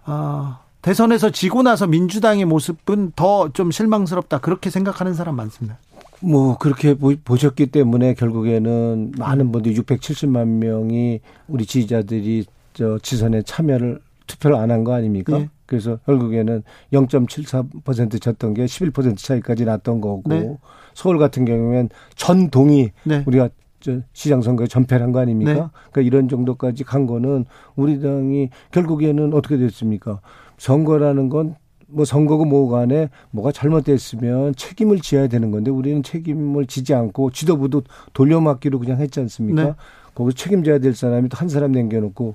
아, 0.05 0.61
대선에서 0.83 1.31
지고 1.31 1.63
나서 1.63 1.87
민주당의 1.87 2.45
모습은 2.45 3.13
더 3.17 3.51
좀 3.53 3.71
실망스럽다 3.71 4.39
그렇게 4.39 4.71
생각하는 4.71 5.15
사람 5.15 5.37
많습니다. 5.37 5.79
뭐 6.23 6.59
그렇게 6.59 6.95
보셨기 6.95 7.67
때문에 7.67 8.15
결국에는 8.15 9.13
많은 9.19 9.53
분들 9.53 9.75
670만 9.75 10.47
명이 10.47 11.21
우리 11.49 11.65
지지자들이 11.67 12.45
저 12.75 12.99
지선에 12.99 13.43
참여를 13.43 14.01
투표를 14.27 14.57
안 14.57 14.71
한 14.71 14.85
거 14.85 14.93
아닙니까? 14.93 15.39
네. 15.39 15.49
그래서 15.67 15.97
결국에는 16.07 16.63
0.74% 16.93 18.21
졌던 18.21 18.55
게 18.55 18.65
11% 18.65 19.17
차이까지 19.17 19.65
났던 19.65 20.01
거고 20.01 20.23
네. 20.27 20.57
서울 20.95 21.19
같은 21.19 21.45
경우에는 21.45 21.89
전 22.17 22.51
동이 22.51 22.91
네. 23.05 23.23
우리가 23.27 23.49
저 23.81 24.01
시장 24.13 24.43
선거에 24.43 24.67
전패를 24.67 25.03
한 25.05 25.13
거 25.13 25.21
아닙니까? 25.21 25.53
네. 25.53 25.61
그러니까 25.91 26.01
이런 26.03 26.29
정도까지 26.29 26.85
간 26.85 27.07
거는 27.07 27.47
우리 27.77 28.01
당이 28.01 28.51
결국에는 28.73 29.33
어떻게 29.33 29.57
됐습니까? 29.57 30.21
선거라는 30.59 31.29
건 31.31 31.55
뭐 31.91 32.05
선거고 32.05 32.45
뭐 32.45 32.69
간에 32.69 33.09
뭐가 33.31 33.53
잘못됐으면 33.53 34.55
책임을 34.55 35.01
지어야 35.01 35.29
되는 35.29 35.51
건데 35.51 35.71
우리는 35.71 36.03
책임을 36.03 36.67
지지 36.67 36.95
않고 36.95 37.31
지도부도 37.31 37.83
돌려막기로 38.13 38.79
그냥 38.79 39.01
했지 39.01 39.21
않습니까? 39.21 39.63
네. 39.65 39.75
거기서 40.15 40.37
책임져야 40.37 40.79
될 40.79 40.95
사람이 40.95 41.29
또 41.29 41.37
한 41.39 41.49
사람 41.49 41.73
남겨놓고 41.73 42.35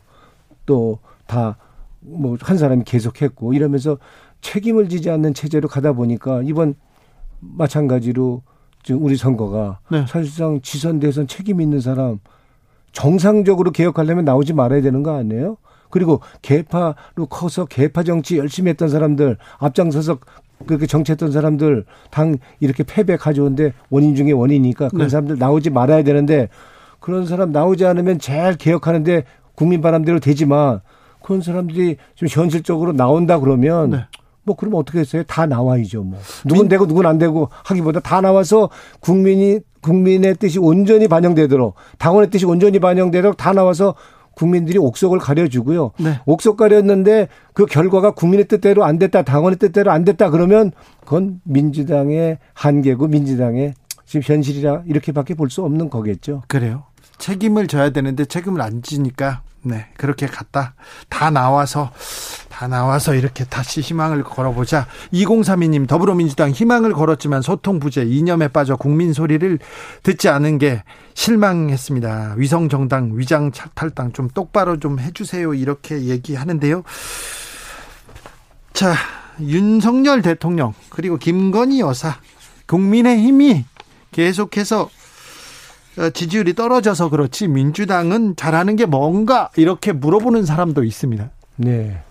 또 0.65 0.99
다 1.27 1.55
뭐 2.07 2.37
한 2.41 2.57
사람이 2.57 2.83
계속했고 2.83 3.53
이러면서 3.53 3.97
책임을 4.41 4.89
지지 4.89 5.09
않는 5.09 5.33
체제로 5.33 5.67
가다 5.67 5.93
보니까 5.93 6.41
이번 6.43 6.75
마찬가지로 7.39 8.41
지금 8.83 9.03
우리 9.03 9.15
선거가 9.17 9.79
네. 9.89 10.05
사실상 10.07 10.61
지선 10.61 10.99
대선 10.99 11.25
책임 11.27 11.61
있는 11.61 11.79
사람 11.81 12.19
정상적으로 12.91 13.71
개혁하려면 13.71 14.25
나오지 14.25 14.53
말아야 14.53 14.81
되는 14.81 15.01
거 15.03 15.15
아니에요? 15.15 15.57
그리고 15.95 16.19
개파로 16.41 17.27
커서 17.29 17.63
개파 17.63 18.03
정치 18.03 18.37
열심히 18.37 18.71
했던 18.71 18.89
사람들 18.89 19.37
앞장서서 19.59 20.17
그렇게 20.67 20.87
정치했던 20.87 21.31
사람들 21.31 21.85
당 22.11 22.35
이렇게 22.59 22.83
패배 22.83 23.15
가져온데 23.15 23.71
원인 23.89 24.13
중에 24.13 24.33
원인이니까 24.33 24.89
그런 24.89 25.05
네. 25.05 25.09
사람들 25.09 25.39
나오지 25.39 25.69
말아야 25.69 26.03
되는데 26.03 26.49
그런 26.99 27.25
사람 27.25 27.53
나오지 27.53 27.85
않으면 27.85 28.19
제일 28.19 28.57
개혁하는데 28.57 29.23
국민 29.55 29.79
바람대로 29.79 30.19
되지만 30.19 30.81
그런 31.23 31.41
사람들이 31.41 31.95
좀 32.15 32.27
현실적으로 32.29 32.91
나온다 32.91 33.39
그러면 33.39 33.91
네. 33.91 33.99
뭐 34.43 34.57
그러면 34.57 34.81
어떻게 34.81 34.99
했어요? 34.99 35.23
다 35.23 35.45
나와야죠. 35.45 36.03
뭐 36.03 36.19
누군 36.43 36.67
되고 36.67 36.87
누군 36.87 37.05
안 37.05 37.17
되고 37.17 37.47
하기보다 37.63 38.01
다 38.01 38.19
나와서 38.19 38.69
국민이 38.99 39.61
국민의 39.79 40.35
뜻이 40.35 40.59
온전히 40.59 41.07
반영되도록 41.07 41.75
당원의 41.99 42.31
뜻이 42.31 42.45
온전히 42.45 42.79
반영되도록 42.79 43.37
다 43.37 43.53
나와서 43.53 43.95
국민들이 44.35 44.77
옥석을 44.77 45.19
가려주고요. 45.19 45.91
네. 45.99 46.19
옥석 46.25 46.57
가렸는데 46.57 47.27
그 47.53 47.65
결과가 47.65 48.11
국민의 48.11 48.47
뜻대로 48.47 48.83
안 48.83 48.99
됐다, 48.99 49.23
당원의 49.23 49.57
뜻대로 49.57 49.91
안 49.91 50.03
됐다 50.05 50.29
그러면 50.29 50.71
그건 51.01 51.39
민주당의 51.43 52.37
한계고 52.53 53.07
민주당의 53.07 53.73
지금 54.05 54.21
현실이라 54.23 54.83
이렇게밖에 54.85 55.33
볼 55.33 55.49
수 55.49 55.63
없는 55.63 55.89
거겠죠. 55.89 56.43
그래요. 56.47 56.83
책임을 57.17 57.67
져야 57.67 57.91
되는데 57.91 58.25
책임을 58.25 58.61
안 58.61 58.81
지니까 58.83 59.41
네 59.63 59.87
그렇게 59.97 60.27
갔다 60.27 60.75
다 61.09 61.29
나와서 61.31 61.91
다 62.55 62.69
나와서 62.69 63.15
이렇게 63.15 63.43
다시 63.43 63.81
희망을 63.81 64.23
걸어보자 64.23 64.87
2032님 65.11 65.89
더불어민주당 65.89 66.51
희망을 66.51 66.93
걸었지만 66.93 67.41
소통 67.41 67.81
부재 67.81 68.03
이념에 68.03 68.47
빠져 68.47 68.77
국민 68.77 69.11
소리를 69.11 69.59
듣지 70.03 70.29
않은 70.29 70.57
게 70.57 70.81
실망했습니다 71.15 72.35
위성 72.37 72.69
정당 72.69 73.11
위장 73.15 73.51
탈당 73.73 74.13
좀 74.13 74.29
똑바로 74.29 74.79
좀 74.79 74.99
해주세요 74.99 75.53
이렇게 75.53 76.05
얘기하는데요 76.05 76.83
자 78.71 78.93
윤석열 79.41 80.21
대통령 80.21 80.73
그리고 80.89 81.17
김건희 81.17 81.81
여사 81.81 82.15
국민의 82.67 83.19
힘이 83.19 83.65
계속해서 84.13 84.89
어, 85.97 86.09
지지율이 86.09 86.53
떨어져서 86.53 87.09
그렇지 87.09 87.49
민주당은 87.49 88.37
잘하는 88.37 88.77
게 88.77 88.85
뭔가 88.85 89.49
이렇게 89.57 89.93
물어보는 89.93 90.45
사람도 90.45 90.83
있습니다. 90.83 91.29
네. 91.57 92.04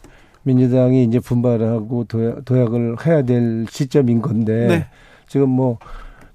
민주당이 0.45 1.05
이제 1.05 1.19
분발하고 1.19 2.05
도약, 2.05 2.45
도약을 2.45 2.97
해야 3.07 3.23
될 3.23 3.67
시점인 3.69 4.23
건데 4.23 4.67
네. 4.69 4.87
지금 5.27 5.49
뭐 5.51 5.79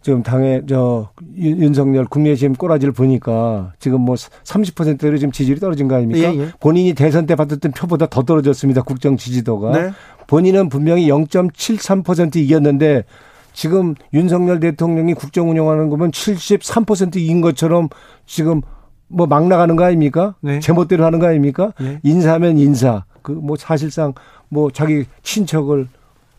지금 0.01 0.23
당의 0.23 0.63
저 0.67 1.09
윤석열 1.37 2.05
국민의힘 2.05 2.53
꼬라지를 2.53 2.93
보니까 2.93 3.73
지금 3.79 4.01
뭐 4.01 4.15
30%로 4.15 5.17
지금 5.17 5.31
지지율이 5.31 5.59
떨어진 5.59 5.87
거 5.87 5.95
아닙니까? 5.95 6.33
예, 6.33 6.39
예. 6.39 6.47
본인이 6.59 6.93
대선 6.93 7.25
때 7.25 7.35
받았던 7.35 7.73
표보다 7.73 8.05
더 8.07 8.23
떨어졌습니다. 8.23 8.81
국정 8.81 9.17
지지도가. 9.17 9.71
네. 9.71 9.91
본인은 10.27 10.69
분명히 10.69 11.07
0.73% 11.09 12.37
이겼는데 12.37 13.03
지금 13.51 13.95
윤석열 14.13 14.59
대통령이 14.59 15.15
국정 15.15 15.49
운영하는 15.49 15.89
거면 15.89 16.11
73%인 16.11 17.41
것처럼 17.41 17.89
지금 18.25 18.61
뭐 19.09 19.27
막 19.27 19.47
나가는 19.47 19.75
거 19.75 19.83
아닙니까? 19.83 20.35
네. 20.39 20.59
제멋대로 20.59 21.03
하는 21.03 21.19
거 21.19 21.27
아닙니까? 21.27 21.73
네. 21.79 21.99
인사면 22.03 22.57
인사. 22.57 23.05
그 23.21 23.31
뭐 23.31 23.55
사실상 23.57 24.13
뭐 24.49 24.71
자기 24.71 25.05
친척을 25.23 25.87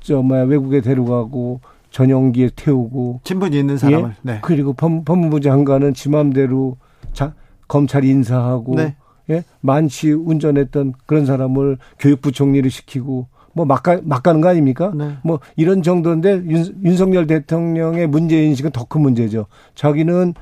저 0.01 0.23
뭐야 0.23 0.45
외국에 0.45 0.81
데려가고 0.81 1.61
전용기에 1.91 2.51
태우고 2.57 3.21
친분이 3.25 3.59
있는 3.59 3.77
사람을 3.77 4.11
예? 4.11 4.15
네. 4.23 4.39
그리고 4.43 4.73
법, 4.73 5.05
법무부 5.05 5.41
장관은 5.41 5.93
지 5.95 6.09
맘대로 6.09 6.77
자, 7.13 7.35
검찰 7.69 8.05
인사하고 8.05 8.77
네. 8.77 8.97
예? 9.31 9.45
만취 9.61 10.13
운전했던 10.13 10.95
그런 11.07 11.27
사람을 11.27 11.79
교육부 11.99 12.33
총리를 12.33 12.71
시키고 12.71 13.27
뭐 13.53 13.65
막, 13.65 13.83
가, 13.83 14.01
막 14.05 14.23
가는 14.23 14.41
거 14.41 14.49
아닙니까? 14.49 14.93
네. 14.95 15.17
뭐 15.25 15.41
이런 15.57 15.83
정도인데 15.83 16.43
윤, 16.47 16.81
윤석열 16.85 17.27
대통령의 17.27 18.07
문제 18.07 18.43
인식은 18.45 18.71
더 18.71 18.85
큰 18.85 19.01
문제죠. 19.03 19.47
자기는 19.75 20.35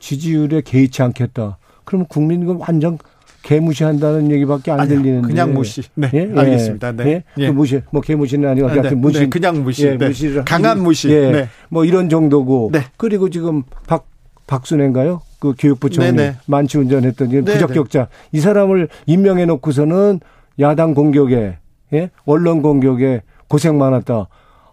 지지율에 0.00 0.62
개의치 0.62 1.02
않겠다. 1.02 1.58
그러면 1.84 2.06
국민은 2.08 2.56
완전 2.56 2.98
개무시한다는 3.42 4.30
얘기밖에 4.30 4.70
안 4.70 4.80
아니요, 4.80 4.96
들리는데 4.98 5.28
그냥 5.28 5.52
무시. 5.52 5.82
네, 5.94 6.10
예? 6.14 6.32
알겠습니다. 6.34 6.92
네, 6.92 7.06
예? 7.06 7.24
예. 7.38 7.46
그 7.48 7.52
무시, 7.52 7.82
뭐 7.90 8.00
개무시는 8.00 8.48
아니고 8.48 8.68
아, 8.68 8.74
네. 8.74 8.94
무시, 8.94 9.20
네, 9.20 9.28
그냥 9.28 9.62
무시, 9.62 9.86
예, 9.86 9.96
네. 9.96 10.08
무시를 10.08 10.44
강한 10.44 10.82
무시, 10.82 11.10
예, 11.10 11.30
네. 11.30 11.48
뭐 11.68 11.84
이런 11.84 12.08
정도고. 12.08 12.70
네. 12.72 12.84
그리고 12.96 13.30
지금 13.30 13.62
박 13.86 14.06
박순애인가요? 14.46 15.22
그 15.40 15.54
교육부 15.58 15.90
총리 15.90 16.12
네네. 16.12 16.36
만취 16.46 16.78
운전했던 16.78 17.44
부적격자 17.44 18.08
이 18.32 18.40
사람을 18.40 18.88
임명해 19.06 19.46
놓고서는 19.46 20.20
야당 20.60 20.94
공격에 20.94 21.56
예? 21.92 22.10
언론 22.24 22.62
공격에 22.62 23.22
고생 23.48 23.78
많았다. 23.78 24.28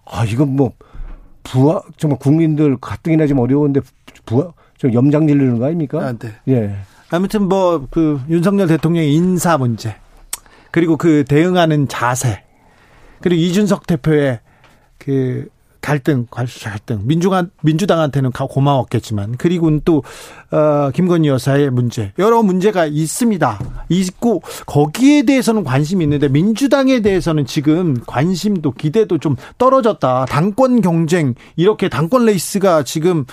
아 0.06 0.26
이건 0.26 0.56
뭐 0.56 0.74
부하 1.44 1.82
정말 1.98 2.20
국민들 2.20 2.78
가뜩이나 2.80 3.26
좀 3.26 3.40
어려운데 3.40 3.82
부하 4.26 4.52
좀 4.78 4.94
염장 4.94 5.28
질르는 5.28 5.60
거 5.60 5.66
아닙니까? 5.66 6.00
아, 6.00 6.14
네. 6.14 6.30
예. 6.48 6.76
아무튼 7.12 7.48
뭐 7.48 7.88
그 7.90 8.22
윤석열 8.30 8.68
대통령의 8.68 9.14
인사 9.14 9.58
문제 9.58 9.96
그리고 10.72 10.98
그 10.98 11.24
대응하는 11.26 11.88
자세 11.88 12.44
그리고 13.22 13.42
이준석 13.42 13.88
대표의 13.88 14.40
그 14.98 15.50
갈등, 15.82 16.28
갈등. 16.30 17.02
민주당, 17.04 17.50
민주당한테는 17.62 18.32
고마웠겠지만, 18.32 19.38
그리고는 19.38 19.82
또, 19.86 20.04
어, 20.52 20.92
김건희 20.94 21.28
여사의 21.30 21.70
문제. 21.72 22.12
여러 22.20 22.44
문제가 22.44 22.86
있습니다. 22.86 23.60
있고, 23.90 24.42
거기에 24.66 25.24
대해서는 25.24 25.64
관심이 25.64 26.04
있는데, 26.04 26.28
민주당에 26.28 27.02
대해서는 27.02 27.46
지금 27.46 27.98
관심도 28.06 28.72
기대도 28.72 29.18
좀 29.20 29.36
떨어졌다. 29.58 30.26
당권 30.26 30.82
경쟁, 30.82 31.36
이렇게 31.56 31.90
당권 31.90 32.26
레이스가 32.26 32.84
지금, 32.84 33.26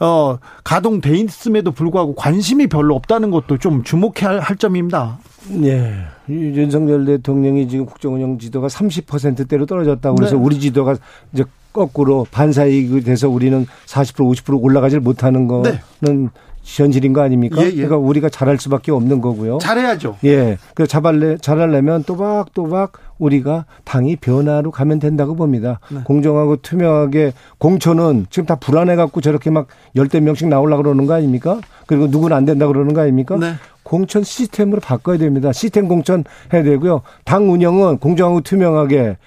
어, 0.00 0.38
가동돼 0.64 1.16
있음에도 1.16 1.72
불구하고 1.72 2.14
관심이 2.14 2.66
별로 2.66 2.94
없다는 2.96 3.30
것도 3.30 3.58
좀 3.58 3.82
주목해야 3.82 4.40
할 4.40 4.56
점입니다. 4.56 5.18
네. 5.48 6.04
윤석열 6.28 7.04
대통령이 7.04 7.68
지금 7.68 7.86
국정 7.86 8.14
운영 8.14 8.38
지지도가 8.38 8.68
30%대로 8.68 9.66
떨어졌다고 9.66 10.16
그래서 10.16 10.36
네. 10.36 10.42
우리 10.42 10.58
지지도가 10.58 10.96
이제 11.32 11.44
거꾸로 11.74 12.26
반사이익이 12.30 13.02
돼서 13.02 13.28
우리는 13.28 13.66
40% 13.86 14.14
50% 14.34 14.62
올라가질 14.62 15.00
못하는 15.00 15.46
거는 15.48 15.72
네. 16.00 16.28
현실인 16.62 17.12
거 17.12 17.20
아닙니까? 17.20 17.60
예, 17.60 17.66
예. 17.66 17.72
그러니까 17.72 17.98
우리가 17.98 18.30
잘할 18.30 18.58
수밖에 18.58 18.90
없는 18.90 19.20
거고요. 19.20 19.58
잘해야죠. 19.58 20.16
예. 20.24 20.56
그 20.74 20.86
잘할래 20.86 21.36
잘하려면 21.36 22.04
또박또박 22.04 22.92
우리가 23.18 23.66
당이 23.84 24.16
변화로 24.16 24.70
가면 24.70 24.98
된다고 24.98 25.34
봅니다. 25.34 25.80
네. 25.90 26.00
공정하고 26.04 26.56
투명하게 26.56 27.32
공천은 27.58 28.26
지금 28.30 28.46
다 28.46 28.54
불안해 28.54 28.96
갖고 28.96 29.20
저렇게 29.20 29.50
막 29.50 29.66
열대 29.94 30.20
명씩 30.20 30.48
나오려 30.48 30.78
그러는 30.78 31.06
거 31.06 31.14
아닙니까? 31.14 31.60
그리고 31.86 32.06
누구는 32.06 32.36
안 32.36 32.44
된다 32.44 32.66
그러는 32.66 32.94
거 32.94 33.02
아닙니까? 33.02 33.36
네. 33.36 33.54
공천 33.82 34.22
시스템으로 34.22 34.80
바꿔야 34.80 35.18
됩니다. 35.18 35.52
시스템 35.52 35.88
공천 35.88 36.24
해야 36.52 36.62
되고요. 36.62 37.02
당 37.24 37.50
운영은 37.50 37.98
공정하고 37.98 38.40
투명하게 38.40 39.18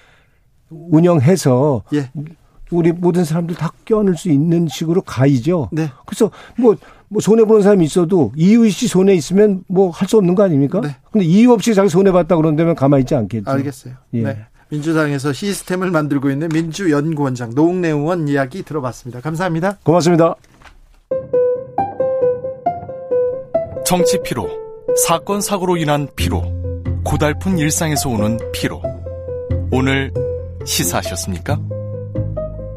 운영해서 0.70 1.82
예. 1.94 2.10
우리 2.70 2.92
모든 2.92 3.24
사람들 3.24 3.56
다 3.56 3.72
껴안을 3.84 4.16
수 4.16 4.28
있는 4.30 4.68
식으로 4.68 5.02
가이죠. 5.02 5.68
네. 5.72 5.90
그래서 6.06 6.30
뭐, 6.58 6.76
뭐 7.08 7.20
손해 7.20 7.44
보는 7.44 7.62
사람이 7.62 7.84
있어도 7.84 8.32
이유 8.36 8.64
없이 8.64 8.86
손해 8.88 9.14
있으면 9.14 9.64
뭐 9.68 9.90
할 9.90 10.08
수 10.08 10.16
없는 10.18 10.34
거 10.34 10.42
아닙니까? 10.42 10.80
네. 10.82 10.96
근데 11.10 11.24
이유 11.26 11.52
없이 11.52 11.74
자기 11.74 11.88
손해 11.88 12.12
봤다 12.12 12.36
그런다면 12.36 12.74
가만히 12.74 13.02
있지 13.02 13.14
않겠죠. 13.14 13.50
알겠어요. 13.50 13.94
예. 14.14 14.22
네. 14.22 14.38
민주당에서 14.70 15.32
시스템을 15.32 15.90
만들고 15.90 16.30
있는 16.30 16.48
민주연구원장 16.50 17.54
노웅래 17.54 17.88
의원 17.88 18.28
이야기 18.28 18.62
들어봤습니다. 18.62 19.20
감사합니다. 19.22 19.78
고맙습니다. 19.82 20.34
정치 23.86 24.18
피로, 24.22 24.46
사건 25.06 25.40
사고로 25.40 25.78
인한 25.78 26.06
피로, 26.14 26.42
고달픈 27.04 27.56
일상에서 27.58 28.10
오는 28.10 28.38
피로. 28.52 28.82
오늘 29.72 30.12
시사하셨습니까? 30.66 31.58